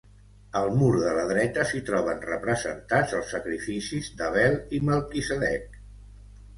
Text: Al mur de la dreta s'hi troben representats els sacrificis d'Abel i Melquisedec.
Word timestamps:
Al 0.61 0.69
mur 0.79 0.87
de 1.03 1.11
la 1.17 1.25
dreta 1.31 1.65
s'hi 1.73 1.83
troben 1.91 2.25
representats 2.31 3.15
els 3.21 3.31
sacrificis 3.37 4.13
d'Abel 4.19 4.61
i 4.81 4.85
Melquisedec. 4.91 5.83